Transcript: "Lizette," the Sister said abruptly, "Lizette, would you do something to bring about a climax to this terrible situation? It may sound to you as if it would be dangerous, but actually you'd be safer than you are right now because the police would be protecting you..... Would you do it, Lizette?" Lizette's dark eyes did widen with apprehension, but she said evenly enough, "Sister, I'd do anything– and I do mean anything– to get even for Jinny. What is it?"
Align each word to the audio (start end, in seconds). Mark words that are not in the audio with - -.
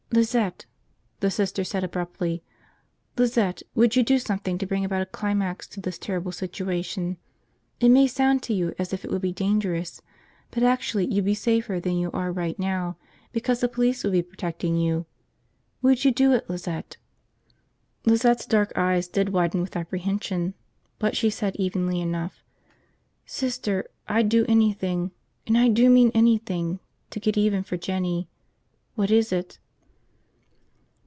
"Lizette," 0.21 0.65
the 1.21 1.31
Sister 1.31 1.63
said 1.63 1.85
abruptly, 1.85 2.43
"Lizette, 3.15 3.63
would 3.75 3.95
you 3.95 4.03
do 4.03 4.19
something 4.19 4.57
to 4.57 4.65
bring 4.65 4.83
about 4.83 5.01
a 5.01 5.05
climax 5.05 5.65
to 5.69 5.79
this 5.79 5.97
terrible 5.97 6.33
situation? 6.33 7.15
It 7.79 7.87
may 7.87 8.07
sound 8.07 8.43
to 8.43 8.53
you 8.53 8.75
as 8.77 8.91
if 8.91 9.05
it 9.05 9.09
would 9.09 9.21
be 9.21 9.31
dangerous, 9.31 10.01
but 10.49 10.63
actually 10.63 11.05
you'd 11.07 11.23
be 11.23 11.33
safer 11.33 11.79
than 11.79 11.95
you 11.95 12.11
are 12.11 12.29
right 12.29 12.59
now 12.59 12.97
because 13.31 13.61
the 13.61 13.69
police 13.69 14.03
would 14.03 14.11
be 14.11 14.21
protecting 14.21 14.75
you..... 14.75 15.05
Would 15.81 16.03
you 16.03 16.11
do 16.11 16.33
it, 16.33 16.49
Lizette?" 16.49 16.97
Lizette's 18.03 18.45
dark 18.45 18.73
eyes 18.75 19.07
did 19.07 19.29
widen 19.29 19.61
with 19.61 19.77
apprehension, 19.77 20.55
but 20.99 21.15
she 21.15 21.29
said 21.29 21.55
evenly 21.55 22.01
enough, 22.01 22.43
"Sister, 23.25 23.87
I'd 24.09 24.27
do 24.27 24.45
anything– 24.49 25.11
and 25.47 25.57
I 25.57 25.69
do 25.69 25.89
mean 25.89 26.11
anything– 26.13 26.81
to 27.11 27.19
get 27.21 27.37
even 27.37 27.63
for 27.63 27.77
Jinny. 27.77 28.27
What 28.95 29.09
is 29.09 29.31
it?" 29.31 29.57